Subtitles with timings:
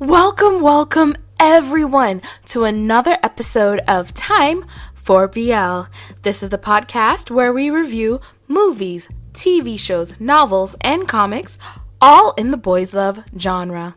[0.00, 4.64] Welcome, welcome everyone to another episode of Time
[4.94, 5.92] for BL.
[6.22, 8.18] This is the podcast where we review
[8.48, 11.58] movies, TV shows, novels, and comics,
[12.00, 13.94] all in the boys' love genre.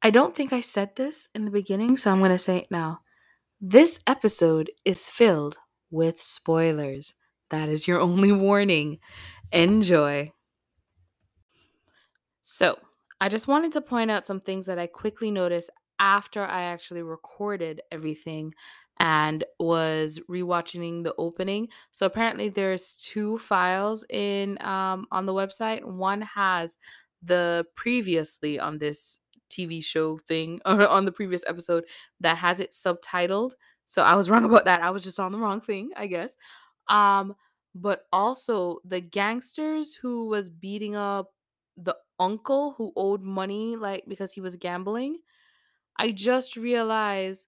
[0.00, 2.70] I don't think I said this in the beginning, so I'm going to say it
[2.70, 3.00] now.
[3.60, 5.58] This episode is filled
[5.90, 7.12] with spoilers.
[7.50, 9.00] That is your only warning.
[9.52, 10.32] Enjoy.
[12.48, 12.78] So,
[13.20, 15.68] I just wanted to point out some things that I quickly noticed
[15.98, 18.54] after I actually recorded everything
[19.00, 21.68] and was rewatching the opening.
[21.90, 25.84] So apparently there's two files in um, on the website.
[25.84, 26.78] One has
[27.20, 29.18] the previously on this
[29.50, 31.84] TV show thing or on the previous episode
[32.20, 33.54] that has it subtitled.
[33.88, 34.82] So I was wrong about that.
[34.82, 36.36] I was just on the wrong thing, I guess.
[36.88, 37.34] Um
[37.74, 41.32] but also the gangsters who was beating up
[41.76, 45.18] the uncle who owed money like because he was gambling.
[45.98, 47.46] I just realized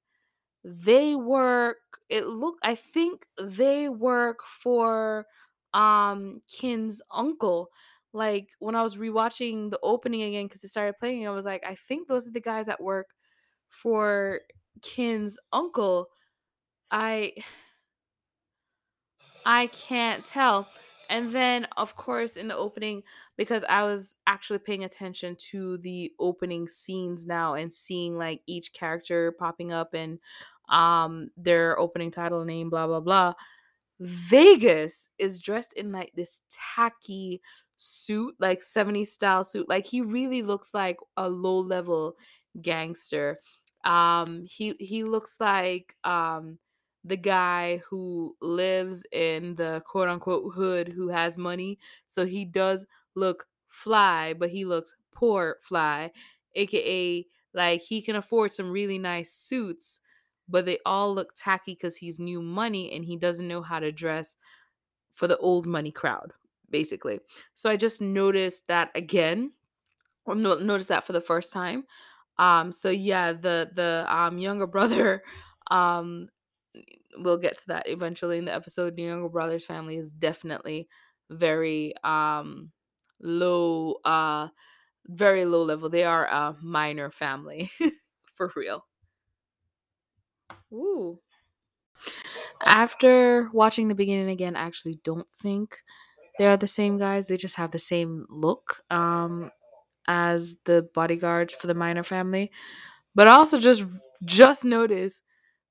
[0.65, 1.79] they work
[2.11, 5.27] it look I think they work for
[5.75, 7.71] um Kinn's uncle.
[8.13, 11.65] Like when I was rewatching the opening again because it started playing, I was like,
[11.67, 13.09] I think those are the guys that work
[13.69, 14.41] for
[14.83, 16.09] Kinn's uncle.
[16.91, 17.35] I
[19.47, 20.69] I can't tell.
[21.09, 23.03] And then, of course, in the opening,
[23.37, 28.73] because I was actually paying attention to the opening scenes now and seeing like each
[28.75, 30.19] character popping up and
[30.69, 33.35] um their opening title name, blah blah blah.
[34.01, 36.43] Vegas is dressed in like this
[36.77, 37.41] tacky
[37.77, 39.69] suit, like 70s style suit.
[39.69, 42.17] Like he really looks like a low level
[42.63, 43.41] gangster.
[43.85, 46.59] Um he he looks like um
[47.09, 51.79] the guy who lives in the quote unquote hood who has money.
[52.07, 56.13] So he does look fly, but he looks poor fly,
[56.55, 60.01] aka like he can afford some really nice suits,
[60.49, 63.91] but they all look tacky because he's new money and he doesn't know how to
[63.91, 64.37] dress
[65.15, 66.33] for the old money crowd,
[66.71, 67.21] basically.
[67.55, 69.53] So I just noticed that again.
[70.25, 71.85] Or no, noticed that for the first time.
[72.39, 75.23] Um, so yeah, the the um younger brother
[75.71, 76.29] um
[77.17, 78.97] we'll get to that eventually in the episode.
[78.97, 80.89] The younger brother's family is definitely
[81.31, 82.71] very um
[83.21, 84.49] low uh
[85.07, 85.89] very low level.
[85.91, 87.71] They are a minor family
[88.35, 88.87] for real.
[90.73, 91.21] Ooh.
[92.65, 95.79] After watching the beginning again, I actually don't think
[96.39, 97.27] they are the same guys.
[97.27, 99.51] They just have the same look um
[100.09, 102.51] as the bodyguards for the minor family.
[103.15, 103.85] But I also just
[104.25, 105.23] just notice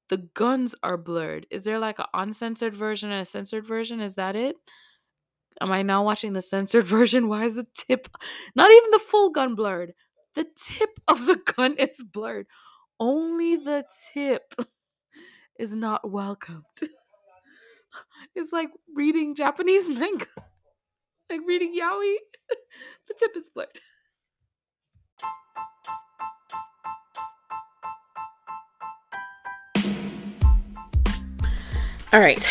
[0.10, 1.48] the guns are blurred.
[1.50, 4.00] Is there like an uncensored version and a censored version?
[4.00, 4.56] Is that it?
[5.60, 7.28] Am I now watching the censored version?
[7.28, 8.08] Why is the tip
[8.56, 9.94] not even the full gun blurred?
[10.36, 12.48] The tip of the gun is blurred.
[13.00, 14.54] Only the tip
[15.60, 16.64] is not welcomed.
[18.36, 20.28] It's like reading Japanese manga.
[21.30, 22.16] Like reading yaoi.
[23.08, 23.80] the tip is blurred.
[32.14, 32.42] All right,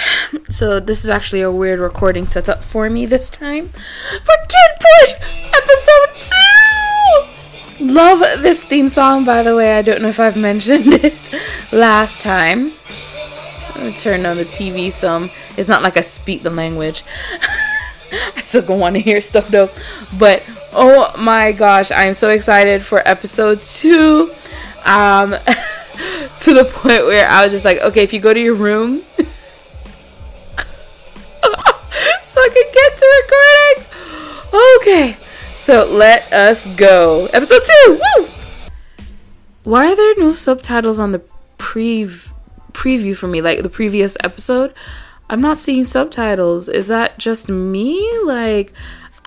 [0.50, 5.16] so this is actually a weird recording setup for me this time for Kinn Porsche
[5.48, 6.30] episode
[7.78, 7.86] two.
[7.86, 9.78] Love this theme song, by the way.
[9.78, 11.40] I don't know if I've mentioned it
[11.72, 12.72] last time.
[13.78, 15.30] Me turn on the TV some.
[15.56, 17.02] It's not like I speak the language.
[18.36, 19.70] I still gonna want to hear stuff though.
[20.18, 20.42] But
[20.74, 24.34] oh my gosh, I'm so excited for episode two.
[24.84, 25.30] Um,
[26.40, 29.02] to the point where I was just like, okay, if you go to your room.
[32.48, 34.76] Can get to recording.
[34.80, 35.16] Okay,
[35.56, 37.26] so let us go.
[37.26, 38.00] Episode two.
[38.18, 38.28] Woo!
[39.64, 41.22] Why are there no subtitles on the
[41.58, 42.08] pre
[42.72, 44.74] preview for me, like the previous episode?
[45.28, 46.68] I'm not seeing subtitles.
[46.68, 48.08] Is that just me?
[48.24, 48.72] Like,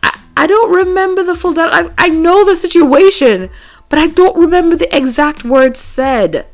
[0.01, 1.59] I, I don't remember the full.
[1.59, 3.49] I, I know the situation,
[3.89, 6.47] but I don't remember the exact words said.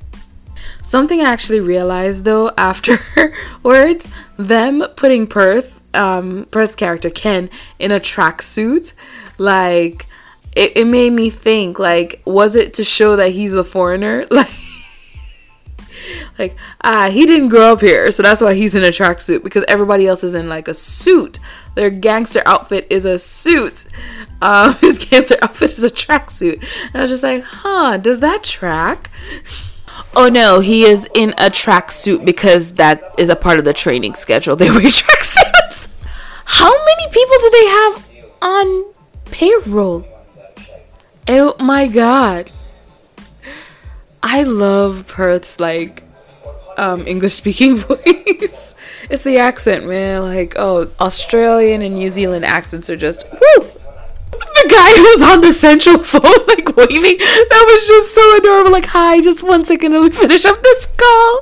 [0.82, 4.08] Something I actually realized though afterwards,
[4.38, 7.50] them putting Perth, um, Perth's character Ken
[7.80, 8.94] in a tracksuit,
[9.38, 10.06] like
[10.56, 14.28] it, it made me think like, was it to show that he's a foreigner?
[14.36, 14.50] Like
[16.38, 19.64] like ah he didn't grow up here so that's why he's in a tracksuit because
[19.68, 21.40] everybody else is in like a suit
[21.76, 23.86] their gangster outfit is a suit
[24.42, 28.44] um his gangster outfit is a tracksuit and i was just like huh does that
[28.44, 29.10] track
[30.14, 34.16] Oh no, he is in a tracksuit because that is a part of the training
[34.16, 34.56] schedule.
[34.56, 35.45] They wear tracksuits.
[36.46, 38.06] How many people do they have
[38.42, 38.86] on
[39.26, 40.08] payroll.
[41.28, 42.52] Oh my god.
[44.22, 46.04] I love Perth's like
[46.78, 48.76] um, English speaking voice.
[49.10, 50.22] it's the accent, man.
[50.24, 53.68] Like, oh, Australian and New Zealand accents are just woo.
[54.32, 58.72] The guy who was on the central phone, like waving, that was just so adorable.
[58.72, 61.42] Like, hi, just one second, let me finish up this call.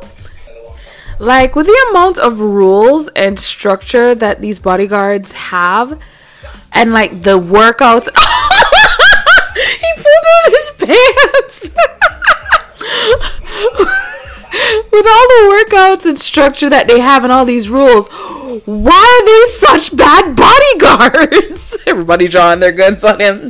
[1.24, 5.98] Like, with the amount of rules and structure that these bodyguards have,
[6.74, 8.10] and like the workouts.
[9.56, 11.62] he pulled out his pants.
[14.92, 18.10] with all the workouts and structure that they have and all these rules,
[18.66, 21.78] why are they such bad bodyguards?
[21.88, 23.50] Everybody drawing their guns on him.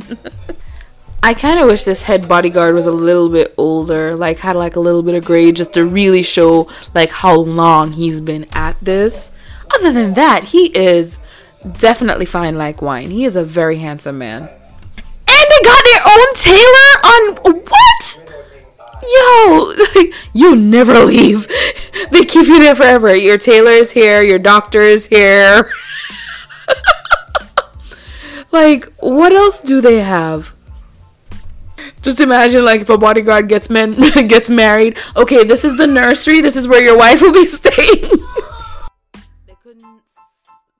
[1.24, 4.76] I kind of wish this head bodyguard was a little bit older, like had like
[4.76, 8.76] a little bit of gray just to really show like how long he's been at
[8.82, 9.30] this.
[9.70, 11.20] Other than that, he is
[11.78, 13.08] definitely fine like wine.
[13.10, 14.42] He is a very handsome man.
[14.42, 17.36] And they got their own tailor on
[17.70, 18.30] what?
[19.02, 21.50] Yo, like, you never leave.
[22.10, 23.16] They keep you there forever.
[23.16, 25.72] Your tailor is here, your doctor is here.
[28.52, 30.52] like, what else do they have?
[32.04, 33.92] Just imagine like if a bodyguard gets men
[34.28, 34.98] gets married.
[35.16, 36.42] Okay, this is the nursery.
[36.42, 38.10] This is where your wife will be staying.
[39.46, 40.02] they couldn't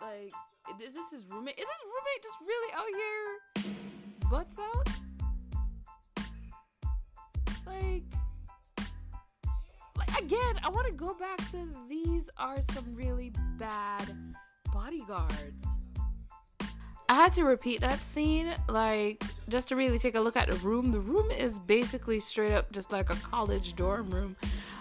[0.02, 0.30] like
[0.86, 1.54] is this his roommate?
[1.58, 3.72] Is his roommate just really out here
[4.30, 4.88] butts out?
[7.66, 8.02] Like
[9.96, 14.14] like again, I want to go back to these are some really bad
[14.74, 15.64] bodyguards.
[17.08, 20.56] I had to repeat that scene, like, just to really take a look at the
[20.56, 20.90] room.
[20.90, 24.36] The room is basically straight up just like a college dorm room.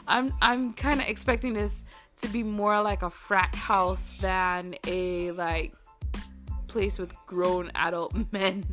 [0.07, 1.83] I'm I'm kind of expecting this
[2.21, 5.73] to be more like a frat house than a like
[6.67, 8.65] place with grown adult men,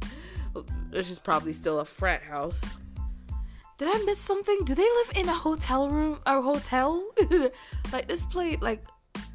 [0.90, 2.62] which is probably still a frat house.
[3.78, 4.60] Did I miss something?
[4.64, 7.02] Do they live in a hotel room or hotel?
[7.92, 8.84] like this place, like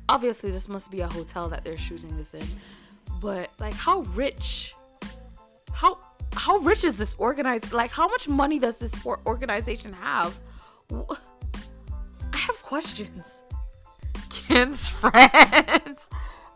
[0.07, 2.45] obviously this must be a hotel that they're shooting this in
[3.19, 4.73] but like how rich
[5.71, 5.99] how
[6.33, 10.35] how rich is this organized like how much money does this organization have?
[10.91, 13.43] I have questions.
[14.29, 16.09] Ken's friends.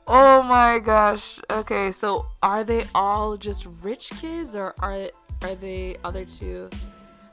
[0.07, 1.39] Oh my gosh.
[1.50, 5.09] Okay so are they all just rich kids or are
[5.41, 6.69] are they other two?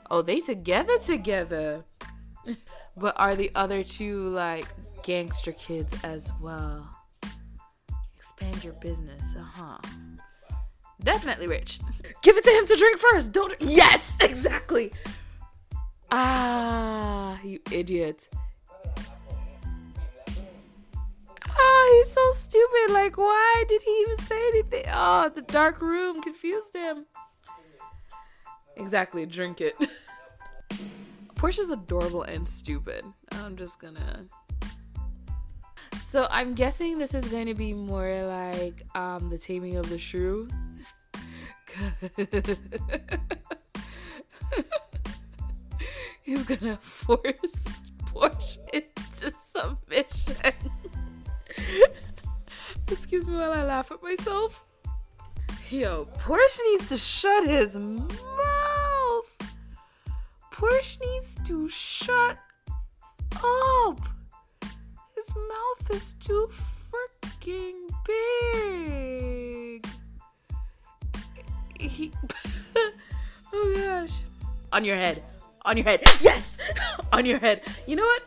[0.09, 1.83] Oh they together together.
[2.99, 4.65] But are the other two like
[5.03, 6.96] gangster kids as well
[8.37, 9.35] expand your business.
[9.37, 9.77] Uh huh.
[11.03, 11.79] Definitely rich.
[12.21, 13.31] Give it to him to drink first.
[13.31, 13.53] Don't.
[13.59, 14.91] Yes, exactly.
[16.11, 18.29] Ah, you idiot.
[21.59, 22.91] Ah, he's so stupid.
[22.91, 24.85] Like, why did he even say anything?
[24.91, 27.05] Oh, the dark room confused him.
[28.75, 29.75] Exactly, drink it.
[31.35, 33.03] Porsche's adorable and stupid.
[33.31, 34.25] I'm just gonna
[36.17, 39.99] so I'm guessing this is going to be more like um, the Taming of the
[39.99, 40.47] Shrew.
[46.23, 50.55] He's gonna force Porsche into submission.
[52.91, 54.65] Excuse me while I laugh at myself.
[55.69, 59.37] Yo, Porsche needs to shut his mouth.
[60.51, 62.39] Porsche needs to shut
[63.35, 64.16] up
[65.27, 66.49] his mouth is too
[66.91, 69.87] freaking big.
[71.79, 72.11] He.
[73.53, 74.21] oh gosh.
[74.71, 75.23] On your head.
[75.65, 76.01] On your head.
[76.21, 76.57] Yes!
[77.13, 77.61] On your head.
[77.85, 78.23] You know what?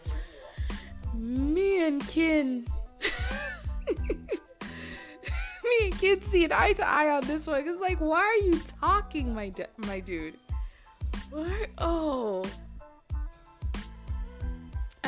[1.14, 2.66] Me and Kinn.
[5.64, 7.64] Me and Kinn see an eye to eye on this one.
[7.64, 10.36] Cause like, why are you talking, my my dude?
[11.30, 11.66] Why?
[11.78, 12.44] Oh.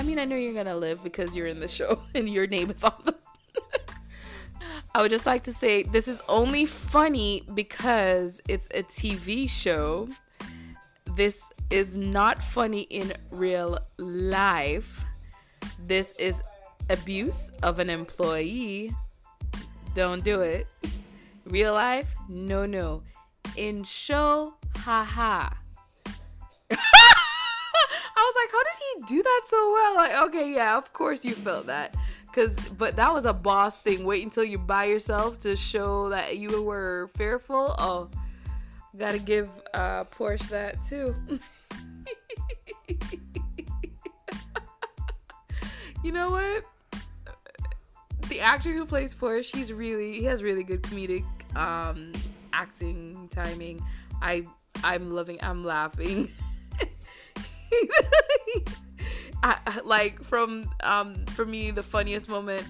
[0.03, 2.73] I mean, I know you're gonna live because you're in the show and your name
[2.73, 3.15] is on the.
[4.97, 10.09] I would just like to say this is only funny because it's a TV show.
[11.15, 15.05] This is not funny in real life.
[15.87, 16.43] This is
[16.91, 18.93] abuse of an employee.
[19.95, 20.67] Don't do it.
[21.47, 23.05] Real life, no, no.
[23.57, 25.62] In show, haha.
[28.43, 29.95] Like, how did he do that so well?
[29.95, 31.95] Like, okay, yeah, of course you felt that.
[32.35, 34.05] Cause, but that was a boss thing.
[34.05, 37.75] Wait until you're by yourself to show that you were fearful.
[37.79, 38.09] Oh,
[38.99, 41.15] gotta give uh, Porsche that too.
[46.03, 46.65] you know what?
[48.29, 52.13] The actor who plays Porsche, he's really he has really good comedic um,
[52.53, 53.81] acting timing.
[54.21, 54.45] I
[54.83, 55.39] I'm loving.
[55.43, 56.31] I'm laughing.
[59.43, 62.67] I, like from um for me the funniest moment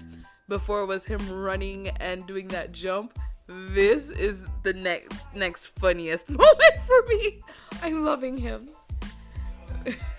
[0.49, 3.17] before was him running and doing that jump.
[3.47, 7.41] This is the next next funniest moment for me.
[7.81, 8.69] I'm loving him.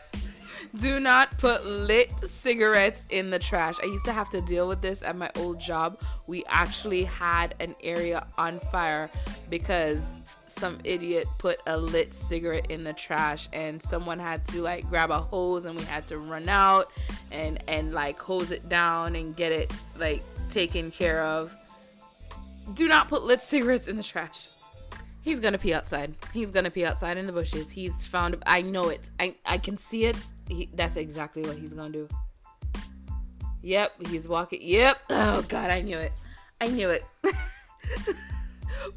[0.76, 3.76] Do not put lit cigarettes in the trash.
[3.80, 6.00] I used to have to deal with this at my old job.
[6.26, 9.08] We actually had an area on fire
[9.50, 14.88] because some idiot put a lit cigarette in the trash and someone had to like
[14.88, 16.90] grab a hose and we had to run out
[17.30, 21.54] and and like hose it down and get it like taken care of.
[22.74, 24.48] Do not put lit cigarettes in the trash.
[25.24, 26.14] He's gonna pee outside.
[26.34, 27.70] He's gonna pee outside in the bushes.
[27.70, 28.36] He's found.
[28.44, 29.10] I know it.
[29.18, 30.18] I I can see it.
[30.46, 32.08] He, that's exactly what he's gonna do.
[33.62, 34.60] Yep, he's walking.
[34.60, 34.98] Yep.
[35.08, 36.12] Oh God, I knew it.
[36.60, 37.04] I knew it.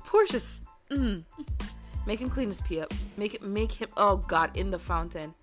[0.06, 0.60] Porsche's.
[0.92, 1.24] Mm.
[2.06, 2.94] Make him clean his pee up.
[3.16, 3.42] Make it.
[3.42, 3.88] Make him.
[3.96, 5.34] Oh God, in the fountain.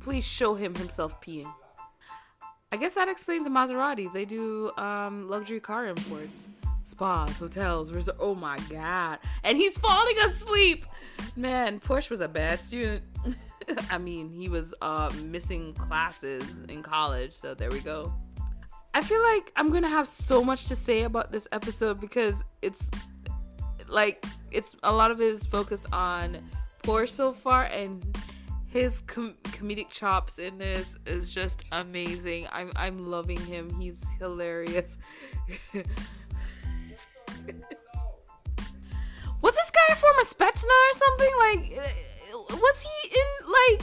[0.00, 1.52] Please show him himself peeing.
[2.72, 4.12] I guess that explains the Maseratis.
[4.12, 6.48] They do um, luxury car imports
[6.90, 8.16] spas, hotels, resort.
[8.20, 9.18] Oh my god.
[9.44, 10.86] And he's falling asleep.
[11.36, 13.04] Man, Porsche was a bad student.
[13.90, 18.12] I mean, he was uh, missing classes in college, so there we go.
[18.92, 22.90] I feel like I'm gonna have so much to say about this episode because it's
[23.88, 26.38] like it's a lot of it is focused on
[26.82, 28.04] Porsche so far, and
[28.70, 32.48] his com- comedic chops in this is just amazing.
[32.50, 33.70] I'm I'm loving him.
[33.78, 34.98] He's hilarious.
[39.42, 41.32] was this guy a former Spetsnaz or something?
[41.38, 43.82] Like, uh, was he in like?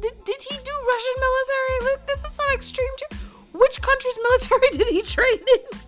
[0.00, 1.92] Did, did he do Russian military?
[1.92, 2.88] Like, this is some extreme.
[2.98, 3.16] Too.
[3.52, 5.78] Which country's military did he train in?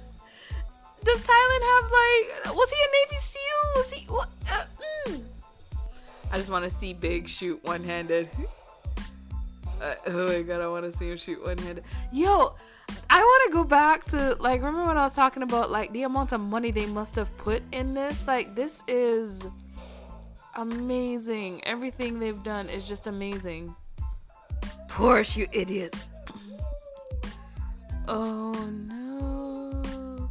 [1.05, 2.57] Does Thailand have like?
[2.57, 3.63] Was he a Navy SEAL?
[3.77, 4.07] Was he?
[4.07, 4.29] What?
[4.51, 4.65] Uh,
[5.09, 5.23] mm.
[6.31, 8.29] I just want to see Big shoot one handed.
[9.81, 11.83] Uh, oh my god, I want to see him shoot one handed.
[12.13, 12.55] Yo,
[13.47, 16.41] To go back to like remember when I was talking about like the amount of
[16.41, 18.27] money they must have put in this?
[18.27, 19.45] Like this is
[20.55, 21.65] amazing.
[21.65, 23.75] Everything they've done is just amazing.
[24.89, 26.07] Porsche, you idiots.
[28.07, 30.31] Oh no.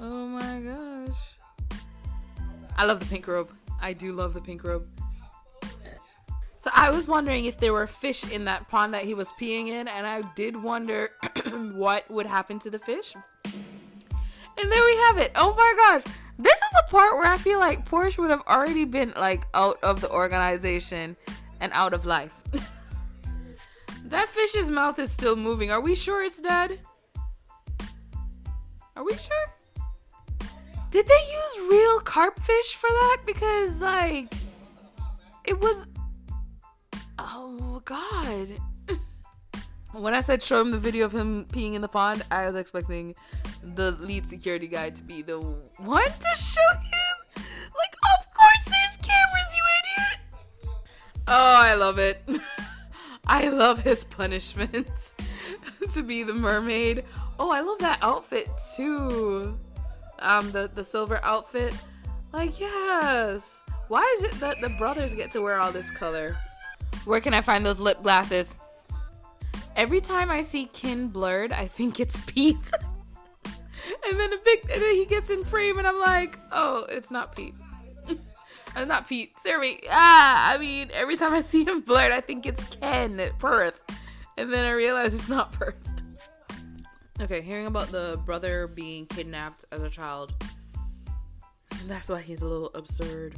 [0.00, 1.80] Oh my gosh.
[2.76, 3.50] I love the pink robe.
[3.80, 4.95] I do love the pink robe.
[6.66, 9.68] So I was wondering if there were fish in that pond that he was peeing
[9.68, 11.12] in, and I did wonder
[11.74, 13.14] what would happen to the fish.
[13.44, 15.30] And there we have it.
[15.36, 16.12] Oh my gosh.
[16.40, 19.78] This is the part where I feel like Porsche would have already been like out
[19.84, 21.16] of the organization
[21.60, 22.32] and out of life.
[24.06, 25.70] that fish's mouth is still moving.
[25.70, 26.80] Are we sure it's dead?
[28.96, 29.46] Are we sure?
[30.90, 33.18] Did they use real carp fish for that?
[33.24, 34.34] Because like
[35.44, 35.86] it was
[37.18, 38.48] Oh God.
[39.92, 42.56] when I said show him the video of him peeing in the pond, I was
[42.56, 43.14] expecting
[43.74, 47.16] the lead security guy to be the one to show him.
[47.36, 50.74] Like, of course there's cameras, you idiot.
[51.28, 52.22] Oh, I love it.
[53.26, 55.14] I love his punishments
[55.94, 57.04] to be the mermaid.
[57.38, 59.58] Oh, I love that outfit too.
[60.20, 61.74] Um, the the silver outfit.
[62.32, 63.60] Like, yes.
[63.88, 66.36] Why is it that the brothers get to wear all this color?
[67.04, 68.54] Where can I find those lip glasses?
[69.76, 72.70] Every time I see Kinn blurred, I think it's Pete.
[73.44, 77.10] and then a big and then he gets in frame and I'm like, oh, it's
[77.10, 77.54] not Pete.
[78.76, 79.38] I'm not Pete.
[79.38, 79.80] Sorry.
[79.90, 83.82] Ah, I mean, every time I see him blurred, I think it's Ken at Perth.
[84.38, 85.76] And then I realize it's not Perth.
[87.20, 90.34] okay, hearing about the brother being kidnapped as a child.
[91.86, 93.36] That's why he's a little absurd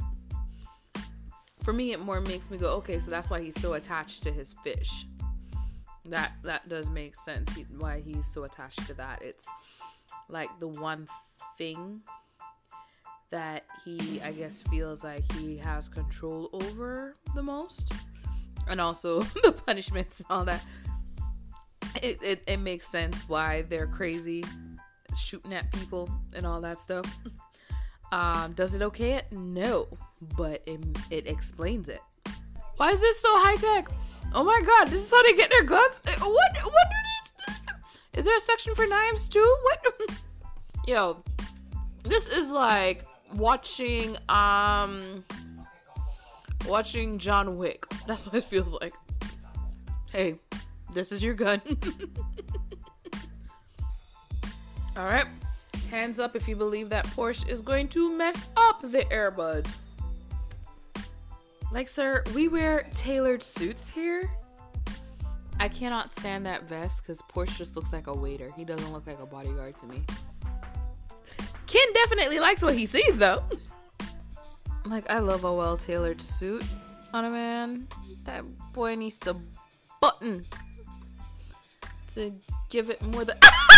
[1.63, 4.31] for me it more makes me go okay so that's why he's so attached to
[4.31, 5.05] his fish.
[6.05, 9.21] That that does make sense he, why he's so attached to that.
[9.21, 9.45] It's
[10.29, 11.07] like the one
[11.57, 12.01] thing
[13.31, 17.93] that he i guess feels like he has control over the most.
[18.67, 20.63] And also the punishments and all that.
[22.03, 24.43] It, it, it makes sense why they're crazy
[25.19, 27.05] shooting at people and all that stuff.
[28.11, 29.17] Um does it okay?
[29.17, 29.87] It no
[30.37, 32.01] but it, it explains it.
[32.77, 33.89] Why is this so high tech?
[34.33, 35.99] Oh my god, this is how they get their guns?
[36.05, 36.29] Uh, what?
[36.29, 37.53] What do
[38.13, 38.19] they?
[38.19, 39.57] Is there a section for knives too?
[39.63, 39.93] What?
[40.87, 41.23] Yo,
[42.03, 45.23] this is like watching um
[46.67, 47.85] watching John Wick.
[48.07, 48.93] That's what it feels like.
[50.11, 50.35] Hey,
[50.93, 51.61] this is your gun.
[54.97, 55.27] All right.
[55.89, 59.69] Hands up if you believe that Porsche is going to mess up the earbuds.
[61.71, 64.29] Like, sir, we wear tailored suits here.
[65.59, 68.49] I cannot stand that vest because Porsche just looks like a waiter.
[68.55, 70.03] He doesn't look like a bodyguard to me.
[71.67, 73.43] Ken definitely likes what he sees, though.
[74.85, 76.63] like, I love a well tailored suit
[77.13, 77.87] on a man.
[78.23, 79.35] That boy needs to
[80.01, 80.45] button
[82.13, 82.33] to
[82.69, 83.37] give it more than.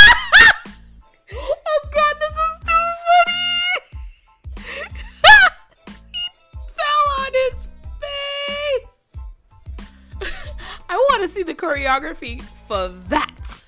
[11.31, 13.63] see the choreography for that.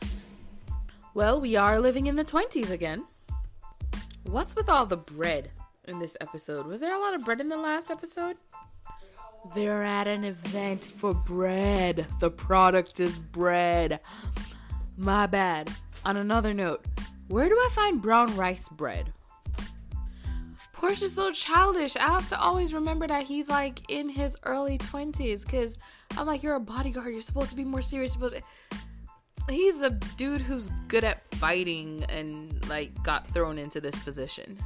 [1.14, 3.06] Well, we are living in the 20s again.
[4.24, 5.52] What's with all the bread
[5.86, 6.66] in this episode?
[6.66, 8.36] Was there a lot of bread in the last episode?
[9.56, 12.06] They're at an event for bread.
[12.20, 14.02] The product is bread.
[14.98, 15.72] My bad.
[16.04, 16.84] On another note,
[17.30, 19.14] where do I find brown rice bread?
[20.74, 21.96] Porsche's so childish.
[21.96, 25.78] I have to always remember that he's like in his early 20s because
[26.18, 27.12] I'm like, you're a bodyguard.
[27.12, 28.16] You're supposed to be more serious.
[28.16, 28.42] But
[29.50, 34.58] he's a dude who's good at fighting and like got thrown into this position.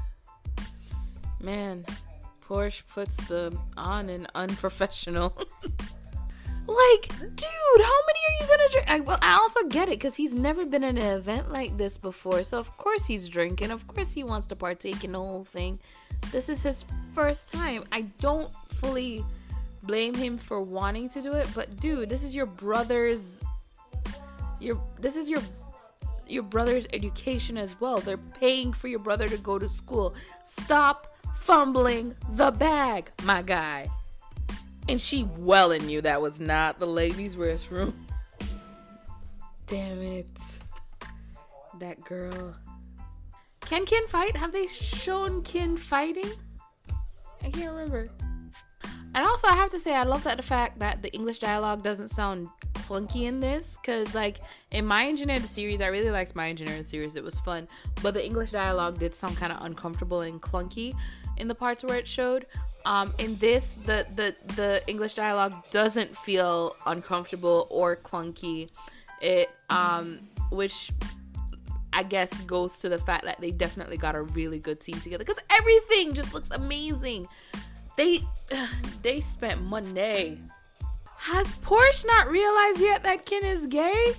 [1.42, 1.86] Man,
[2.48, 5.34] Porsche puts the on in unprofessional.
[6.68, 8.90] like, dude, how many are you gonna drink?
[8.90, 11.98] I, well, I also get it because he's never been in an event like this
[11.98, 13.72] before, so of course he's drinking.
[13.72, 15.80] Of course he wants to partake in the whole thing.
[16.32, 17.84] This is his first time.
[17.92, 19.26] I don't fully
[19.88, 23.42] blame him for wanting to do it, but dude, this is your brother's.
[24.60, 25.42] Your this is your
[26.28, 28.00] your brother's education as well.
[28.00, 30.14] They're paying for your brother to go to school.
[30.44, 33.88] Stop fumbling the bag, my guy.
[34.90, 37.94] And she well knew that was not the ladies' restroom.
[39.68, 40.40] Damn it.
[41.80, 42.56] That girl.
[43.62, 44.36] Can Ken fight?
[44.36, 46.32] Have they shown Ken fighting?
[47.44, 48.10] I can't remember.
[49.18, 51.82] And also, I have to say, I love that the fact that the English dialogue
[51.82, 53.80] doesn't sound clunky in this.
[53.82, 57.16] Because, like, in My Engineer, the series, I really liked My Engineer, the series.
[57.16, 57.68] It was fun.
[58.04, 60.96] But the English dialogue did sound kind of uncomfortable and clunky
[61.38, 62.46] in the parts where it showed.
[62.86, 68.70] Um, in this, the, the, the English dialogue doesn't feel uncomfortable or clunky.
[69.20, 70.20] It, um,
[70.52, 70.92] which
[71.92, 75.24] I guess goes to the fact that they definitely got a really good team together
[75.24, 77.28] because everything just looks amazing.
[77.98, 78.22] They
[79.02, 80.40] they spent money.
[81.18, 84.14] Has Porsche not realized yet that Ken is gay?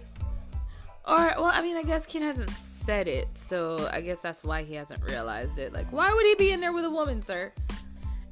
[1.06, 4.62] Or well, I mean, I guess Ken hasn't said it, so I guess that's why
[4.62, 5.72] he hasn't realized it.
[5.72, 7.50] Like, why would he be in there with a woman, sir?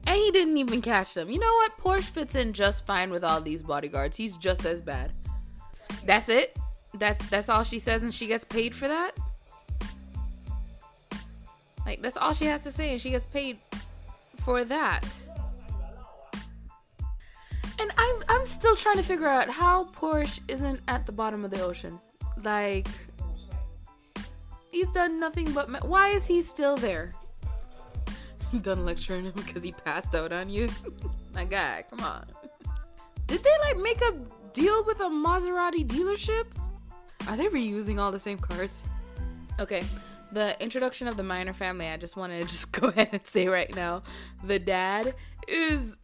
[0.07, 1.31] And he didn't even catch them.
[1.31, 1.79] You know what?
[1.79, 4.17] Porsche fits in just fine with all these bodyguards.
[4.17, 5.13] He's just as bad.
[6.05, 6.57] That's it.
[6.95, 9.13] That's that's all she says, and she gets paid for that.
[11.85, 13.59] Like that's all she has to say, and she gets paid
[14.45, 15.07] for that.
[17.79, 21.51] And I'm I'm still trying to figure out how Porsche isn't at the bottom of
[21.51, 22.01] the ocean.
[22.43, 22.87] Like
[24.71, 27.15] he's done nothing but ma- why is he still there?
[28.63, 30.69] done lecturing him because he passed out on you.
[31.35, 32.25] My guy, come on.
[33.27, 34.13] Did they like make a
[34.53, 36.47] deal with a Maserati dealership?
[37.29, 38.83] Are they reusing all the same cars?
[39.59, 39.85] Okay,
[40.33, 41.89] the introduction of the Minor family.
[41.89, 44.03] I just want to just go ahead and say right now,
[44.45, 45.15] the dad
[45.49, 45.99] is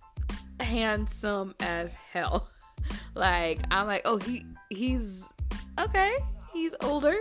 [0.61, 2.49] handsome as hell.
[3.15, 5.25] Like I'm like, oh he he's
[5.79, 6.17] okay.
[6.53, 7.15] He's older.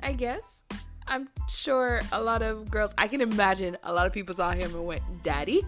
[0.00, 0.64] I guess.
[1.06, 4.74] I'm sure a lot of girls, I can imagine a lot of people saw him
[4.74, 5.62] and went, Daddy?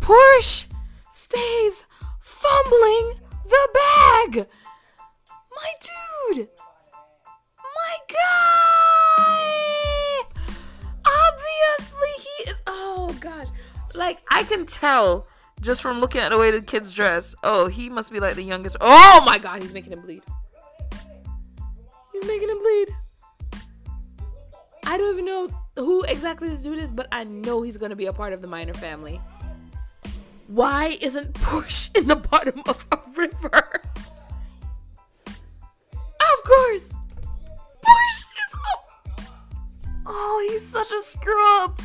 [0.00, 0.64] Porsche
[1.12, 1.84] stays
[2.20, 4.48] fumbling the bag!
[5.54, 6.48] My dude!
[7.62, 9.32] My guy!
[11.04, 12.62] Obviously, he is.
[12.66, 13.48] Oh gosh.
[13.94, 15.26] Like, I can tell
[15.62, 17.34] just from looking at the way the kids dress.
[17.42, 18.76] Oh, he must be like the youngest.
[18.80, 20.22] Oh my god, he's making him bleed.
[22.12, 22.88] He's making him bleed.
[24.84, 28.06] I don't even know who exactly this dude is, but I know he's gonna be
[28.06, 29.20] a part of the Minor family.
[30.48, 33.80] Why isn't Porsche in the bottom of a river?
[35.26, 36.92] Of course!
[37.80, 38.54] Porsche is.
[38.54, 38.84] Oh,
[40.06, 41.80] oh he's such a screw up!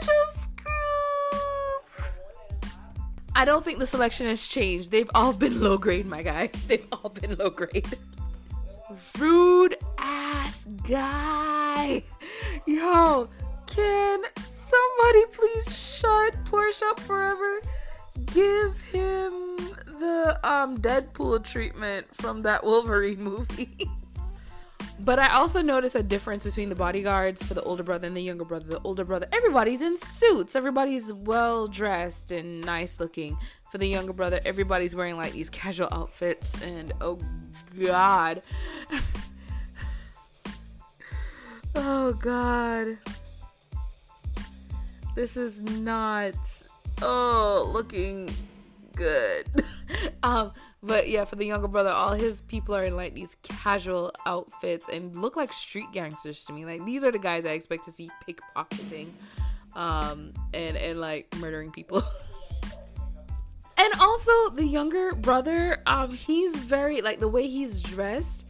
[0.00, 0.24] Such a
[3.36, 4.90] I don't think the selection has changed.
[4.90, 6.50] They've all been low grade, my guy.
[6.68, 7.86] They've all been low grade.
[9.18, 12.04] Rude ass guy.
[12.66, 13.28] Yo,
[13.66, 17.60] can somebody please shut Porsche up forever?
[18.26, 19.56] Give him
[19.98, 23.90] the um Deadpool treatment from that Wolverine movie.
[25.00, 28.22] but I also noticed a difference between the bodyguards for the older brother and the
[28.22, 28.66] younger brother.
[28.66, 33.36] The older brother, everybody's in suits, everybody's well dressed and nice looking.
[33.70, 37.18] For the younger brother, everybody's wearing like these casual outfits, and oh
[37.76, 38.42] god.
[41.74, 42.98] oh god.
[45.16, 46.34] This is not
[47.02, 48.30] oh looking
[48.94, 49.64] good.
[50.22, 50.52] um,
[50.84, 54.88] but yeah, for the younger brother, all his people are in like these casual outfits
[54.88, 56.64] and look like street gangsters to me.
[56.64, 59.08] Like these are the guys I expect to see pickpocketing,
[59.74, 62.02] um, and and like murdering people.
[63.78, 68.46] and also the younger brother, um, he's very like the way he's dressed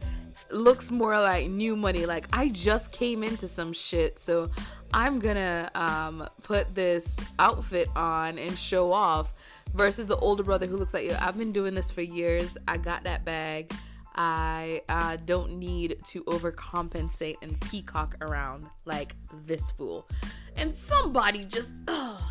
[0.51, 2.05] looks more like new money.
[2.05, 4.51] Like I just came into some shit, so
[4.93, 9.33] I'm gonna um put this outfit on and show off
[9.75, 12.57] versus the older brother who looks like, Yo, I've been doing this for years.
[12.67, 13.71] I got that bag.
[14.15, 19.13] I uh, don't need to overcompensate and peacock around like
[19.45, 20.07] this fool.
[20.55, 22.21] And somebody just, ugh.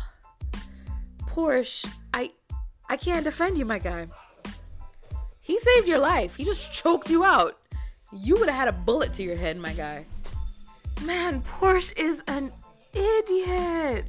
[1.27, 2.31] Porsche, I,
[2.89, 4.07] I can't defend you, my guy.
[5.41, 6.35] He saved your life.
[6.35, 7.59] He just choked you out.
[8.11, 10.05] You would have had a bullet to your head, my guy.
[11.03, 12.51] Man, Porsche is an
[12.93, 14.07] idiot.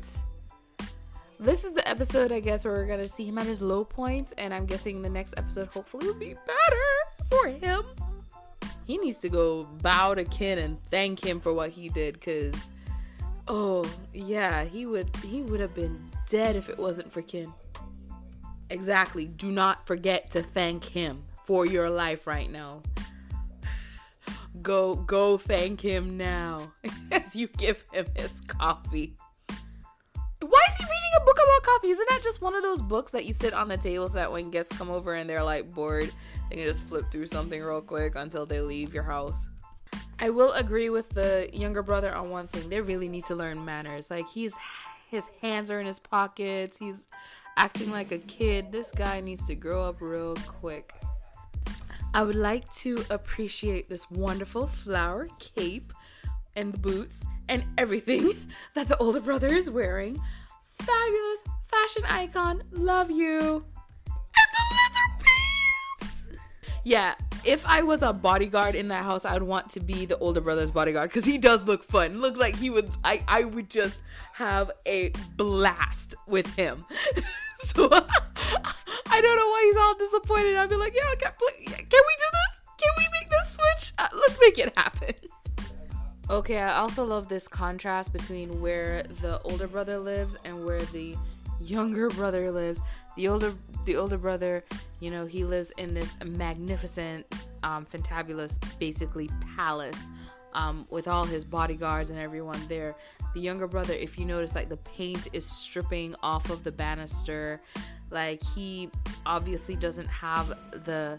[1.39, 4.33] This is the episode, I guess, where we're gonna see him at his low point,
[4.39, 7.85] and I'm guessing the next episode hopefully will be better for him.
[8.87, 12.69] He needs to go bow to Ken and thank him for what he did, cause
[13.49, 17.53] oh yeah, he would he would have been dead if it wasn't for Ken.
[18.71, 19.27] Exactly.
[19.27, 22.81] Do not forget to thank him for your life right now.
[24.63, 26.73] Go go thank him now
[27.13, 29.17] as you give him his coffee.
[31.27, 31.91] Book about coffee?
[31.91, 34.31] Isn't that just one of those books that you sit on the table so that
[34.31, 36.11] when guests come over and they're like bored,
[36.49, 39.49] they can just flip through something real quick until they leave your house?
[40.21, 42.69] I will agree with the younger brother on one thing.
[42.69, 44.09] They really need to learn manners.
[44.09, 44.55] Like he's
[45.09, 46.77] his hands are in his pockets.
[46.77, 47.09] He's
[47.57, 48.71] acting like a kid.
[48.71, 50.95] This guy needs to grow up real quick.
[52.15, 55.93] I would like to appreciate this wonderful flower cape
[56.55, 60.21] and the boots and everything that the older brother is wearing.
[60.79, 62.63] Fabulous fashion icon.
[62.73, 63.65] Love you.
[64.09, 65.25] And the leather
[66.01, 66.27] pants.
[66.85, 70.19] Yeah, if I was a bodyguard in that house, I would want to be the
[70.19, 72.21] older brother's bodyguard because he does look fun.
[72.21, 72.91] Looks like he would.
[73.05, 73.99] I I would just
[74.35, 76.85] have a blast with him.
[77.59, 80.57] so I don't know why he's all disappointed.
[80.57, 81.33] I'd be like, yeah, can,
[81.67, 82.16] can we
[86.37, 91.17] Okay, I also love this contrast between where the older brother lives and where the
[91.63, 92.83] younger brother lives.
[93.17, 93.55] The older
[93.87, 94.63] the older brother,
[95.01, 97.25] you know, he lives in this magnificent,
[97.63, 100.11] um, fantabulous, basically palace,
[100.53, 102.95] um, with all his bodyguards and everyone there.
[103.33, 107.63] The younger brother, if you notice, like the paint is stripping off of the banister.
[108.11, 108.91] Like he
[109.25, 110.49] obviously doesn't have
[110.85, 111.19] the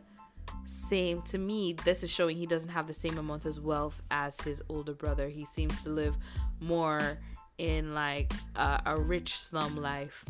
[0.68, 4.40] same to me this is showing he doesn't have the same amount of wealth as
[4.42, 5.30] his older brother.
[5.30, 6.16] He seems to live
[6.60, 7.18] more
[7.58, 10.26] in like a rich slum life.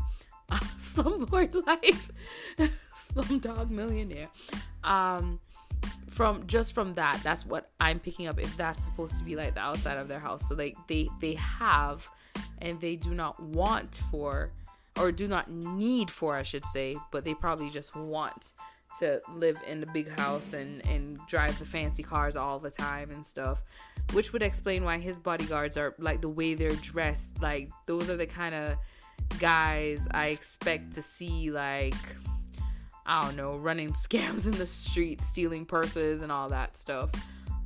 [0.78, 2.12] Slumlord life.
[2.96, 4.30] Slumdog millionaire.
[4.84, 5.40] Um
[6.10, 9.54] from just from that that's what i'm picking up if that's supposed to be like
[9.54, 10.48] the outside of their house.
[10.48, 12.08] So they they they have
[12.60, 14.52] and they do not want for
[15.00, 18.54] or do not need for i should say but they probably just want
[19.00, 23.12] to live in the big house and and drive the fancy cars all the time
[23.12, 23.62] and stuff
[24.14, 27.42] which would explain why his bodyguards are like the way they're dressed.
[27.42, 28.78] Like those are the kind of
[29.40, 31.96] guys i expect to see like
[33.06, 37.10] i don't know running scams in the street stealing purses and all that stuff.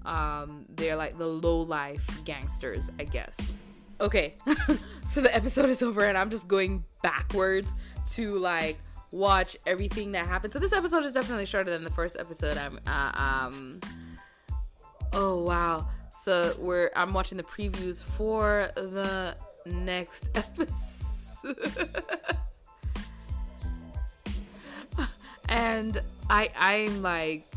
[0.06, 3.54] Um they're like the low life gangsters i guess.
[4.00, 4.34] Okay
[5.12, 7.76] so the episode is over and i'm just going backwards
[8.14, 8.78] to like
[9.12, 10.54] watch everything that happened.
[10.54, 12.58] So this episode is definitely shorter than the first episode.
[12.58, 13.80] I'm uh, um
[15.14, 15.88] oh wow.
[16.12, 22.04] So we're I'm watching the previews for the next episode.
[25.50, 27.48] and I I'm like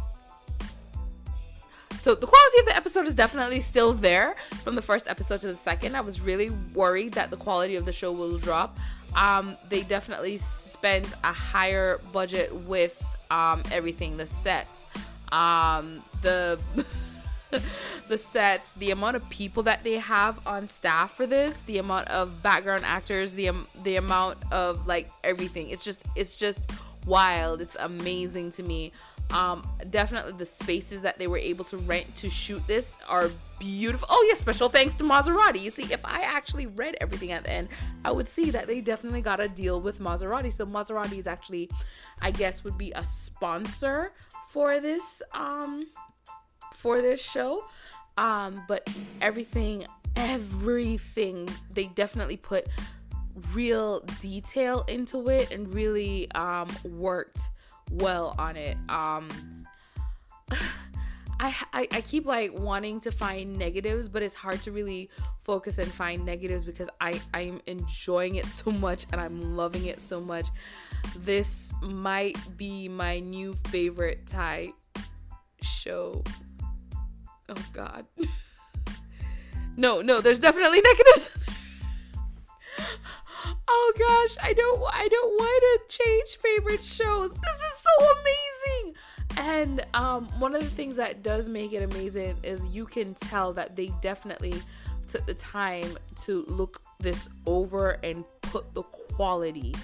[2.01, 5.47] so the quality of the episode is definitely still there from the first episode to
[5.47, 5.97] the second.
[5.97, 8.79] I was really worried that the quality of the show will drop
[9.15, 14.87] um, they definitely spent a higher budget with um, everything the sets
[15.33, 16.59] um, the
[18.09, 22.09] the sets the amount of people that they have on staff for this the amount
[22.09, 23.51] of background actors the
[23.85, 26.71] the amount of like everything it's just it's just
[27.07, 27.61] wild.
[27.61, 28.93] It's amazing to me.
[29.31, 34.07] Um, definitely the spaces that they were able to rent to shoot this are beautiful.
[34.11, 35.61] Oh yeah, special thanks to Maserati.
[35.61, 37.69] You see, if I actually read everything at the end,
[38.05, 40.53] I would see that they definitely got a deal with Maserati.
[40.53, 41.71] So Maserati is actually,
[42.21, 44.13] I guess, would be a sponsor
[44.49, 45.87] for this um
[46.75, 47.65] for this show.
[48.17, 48.89] Um, but
[49.21, 52.69] everything, everything, they definitely put
[53.53, 57.41] real detail into it and really um worked
[57.91, 58.77] well on it.
[58.89, 59.29] Um
[61.41, 65.11] I, I, I keep like wanting to find negatives, but it's hard to really
[65.43, 70.01] focus and find negatives because I I'm enjoying it so much and I'm loving it
[70.01, 70.47] so much.
[71.17, 74.73] This might be my new favorite type
[75.63, 76.23] show.
[77.49, 78.07] Oh God.
[79.77, 81.31] no, no, there's definitely negatives.
[83.69, 87.33] oh gosh, I don't I don't want to change favorite shows.
[87.33, 87.64] This
[88.01, 88.95] amazing.
[89.37, 93.53] And um, one of the things that does make it amazing is you can tell
[93.55, 94.55] that they definitely
[95.09, 99.75] took the time to look this over and put the quality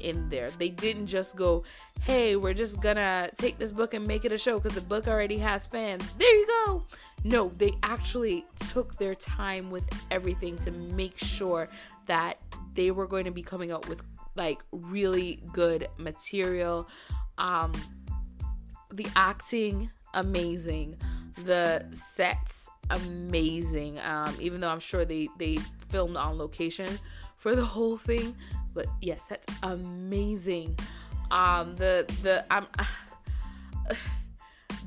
[0.00, 0.50] in there.
[0.58, 1.64] They didn't just go,
[2.02, 5.08] hey, we're just gonna take this book and make it a show because the book
[5.08, 6.08] already has fans.
[6.14, 6.84] There you go.
[7.24, 11.68] No, they actually took their time with everything to make sure
[12.06, 12.38] that
[12.74, 14.02] they were going to be coming up with
[14.36, 16.88] like really good material.
[17.38, 17.72] Um,
[18.90, 20.96] the acting amazing,
[21.44, 24.00] the sets amazing.
[24.00, 25.56] Um, even though I'm sure they they
[25.88, 26.98] filmed on location
[27.36, 28.34] for the whole thing,
[28.74, 30.78] but yes, that's amazing.
[31.30, 32.66] Um, the the I'm.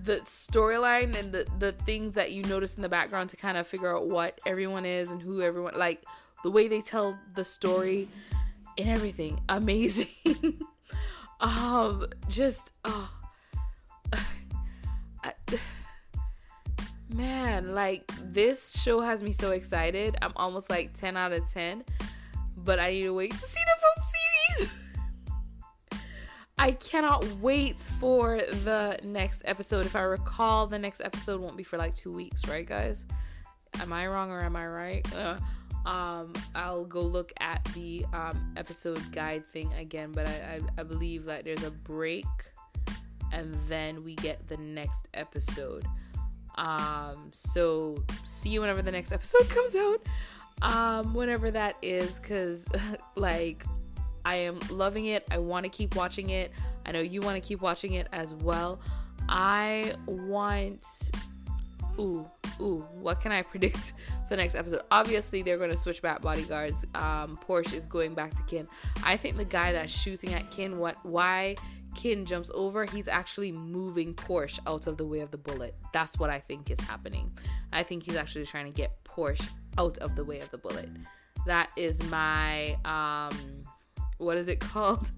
[0.04, 3.68] the storyline and the the things that you notice in the background to kind of
[3.68, 6.04] figure out what everyone is and who everyone like
[6.44, 8.08] the way they tell the story
[8.80, 10.08] and everything amazing
[11.42, 13.12] um just oh
[15.24, 15.34] I,
[17.14, 21.84] man like this show has me so excited i'm almost like 10 out of 10
[22.58, 24.74] but i need to wait to see the full series
[26.58, 29.88] I cannot wait for the next episode.
[29.88, 33.08] If I recall, the next episode won't be for like two weeks, right, guys?
[33.80, 35.16] Am I wrong or am I right?
[35.16, 35.38] Uh,
[35.86, 40.84] um, I'll go look at the um, episode guide thing again, but I, I, I
[40.84, 42.26] believe that there's a break
[43.32, 45.86] and then we get the next episode.
[46.56, 50.06] Um, so see you whenever the next episode comes out.
[50.62, 52.68] Um, whenever that is, because
[53.16, 53.64] like
[54.26, 55.26] I am loving it.
[55.32, 56.52] I want to keep watching it.
[56.86, 58.80] I know you want to keep watching it as well.
[59.30, 60.86] I want.
[62.00, 62.28] Ooh,
[62.62, 64.82] ooh, what can I predict for the next episode?
[64.92, 66.86] Obviously, they're going to switch back bodyguards.
[66.96, 68.68] Um, Porsche is going back to Kinn.
[69.04, 71.56] I think the guy that's shooting at Kinn, what, why
[71.96, 75.76] Kinn jumps over, he's actually moving Porsche out of the way of the bullet.
[75.94, 77.32] That's what I think is happening.
[77.74, 79.48] I think he's actually trying to get Porsche
[79.78, 80.90] out of the way of the bullet.
[81.46, 83.36] That is my um
[84.18, 85.12] what is it called?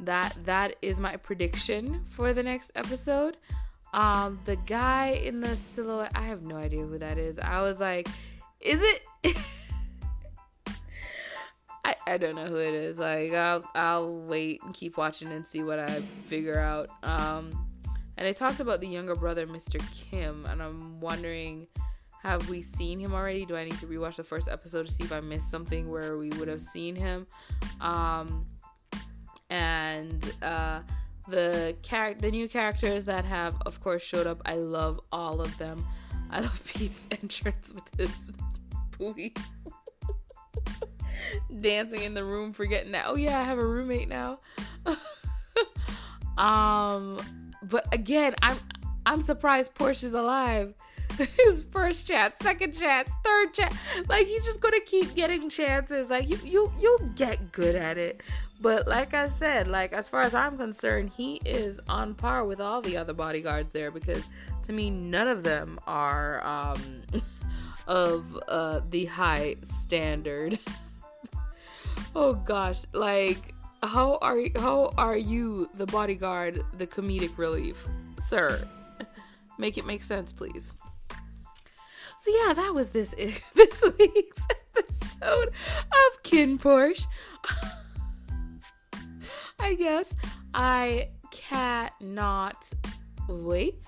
[0.00, 3.36] That that is my prediction for the next episode.
[3.92, 7.38] Um, the guy in the silhouette, I have no idea who that is.
[7.38, 8.08] I was like,
[8.60, 9.02] is it?
[11.84, 12.98] I, I don't know who it is.
[12.98, 16.88] Like I'll I'll wait and keep watching and see what I figure out.
[17.02, 17.50] Um,
[18.16, 19.82] and they talked about the younger brother, Mr.
[19.92, 21.66] Kim, and I'm wondering,
[22.22, 23.44] have we seen him already?
[23.44, 26.16] Do I need to rewatch the first episode to see if I missed something where
[26.16, 27.26] we would have seen him?
[27.80, 28.46] Um,
[29.50, 30.80] and uh,
[31.28, 34.40] the char- the new characters that have, of course, showed up.
[34.44, 35.84] I love all of them.
[36.30, 38.32] I love Pete's entrance with his
[38.98, 39.34] booty.
[41.60, 44.40] Dancing in the room, forgetting that, oh yeah, I have a roommate now.
[46.36, 47.18] um,
[47.62, 48.56] but again, I'm
[49.06, 50.74] I'm surprised Porsche's alive.
[51.44, 53.74] His first chance, second chance, third chance.
[54.08, 56.10] Like he's just gonna keep getting chances.
[56.10, 58.22] Like you you you'll get good at it.
[58.62, 62.60] But like I said, like as far as I'm concerned, he is on par with
[62.60, 64.24] all the other bodyguards there because
[64.62, 66.80] to me none of them are um
[67.88, 70.60] of uh the high standard.
[72.14, 74.52] oh gosh, like how are you?
[74.56, 77.84] how are you the bodyguard the comedic relief,
[78.24, 78.66] sir?
[79.58, 80.72] Make it make sense, please.
[82.18, 83.14] So yeah, that was this
[83.54, 87.06] this week's episode of Kinn Porsche.
[89.62, 90.16] I guess
[90.52, 92.68] I cannot
[93.28, 93.86] wait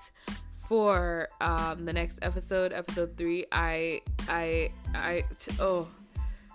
[0.69, 3.45] for um the next episode, episode three.
[3.51, 5.89] I I I t- oh,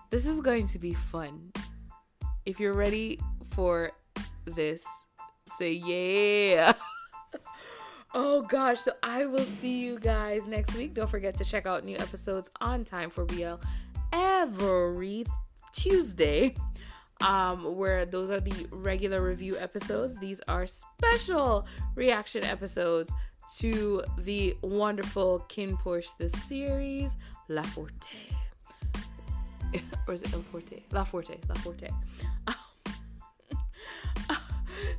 [0.09, 1.53] this is going to be fun.
[2.47, 3.93] If you're ready for
[4.47, 4.87] this,
[5.45, 6.73] say yeah.
[8.15, 10.95] oh gosh, so I will see you guys next week.
[10.95, 13.57] Don't forget to check out new episodes on Time for BL
[14.15, 15.27] every
[15.73, 16.55] Tuesday.
[17.21, 20.17] Um, where those are the regular review episodes.
[20.19, 23.13] These are special reaction episodes
[23.59, 27.17] to the wonderful KinnPorsche the series
[27.49, 28.07] La Forte.
[30.07, 30.83] or is it El Forte?
[30.93, 31.91] La Forte, La Forte.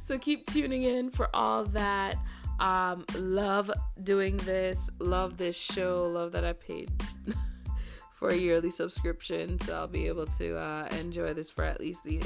[0.02, 2.18] so keep tuning in for all that.
[2.60, 3.72] Um, love
[4.04, 4.90] doing this.
[5.00, 6.08] Love this show.
[6.14, 6.92] Love that I paid
[8.22, 12.04] for a yearly subscription, so I'll be able to uh, enjoy this for at least
[12.04, 12.22] the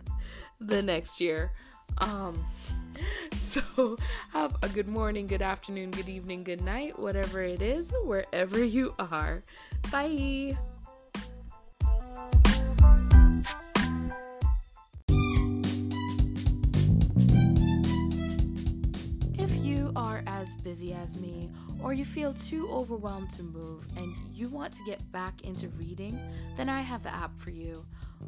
[0.60, 1.52] the next year.
[1.96, 2.44] Um,
[3.32, 3.96] so
[4.34, 8.94] have a good morning, good afternoon, good evening, good night, whatever it is, wherever you
[8.98, 9.42] are.
[9.90, 10.58] Bye.
[20.26, 21.50] As busy as me,
[21.82, 26.18] or you feel too overwhelmed to move and you want to get back into reading,
[26.56, 27.84] then I have the app for you.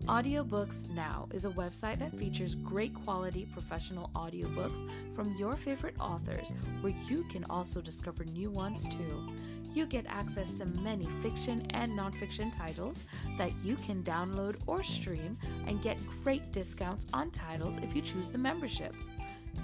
[0.06, 6.52] Audiobooks Now is a website that features great quality professional audiobooks from your favorite authors,
[6.80, 9.32] where you can also discover new ones too.
[9.74, 13.06] You get access to many fiction and nonfiction titles
[13.38, 18.30] that you can download or stream and get great discounts on titles if you choose
[18.30, 18.94] the membership.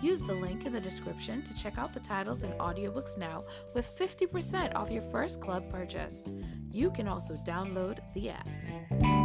[0.01, 3.87] Use the link in the description to check out the titles and audiobooks now with
[3.99, 6.25] 50% off your first club purchase.
[6.71, 9.18] You can also download the app.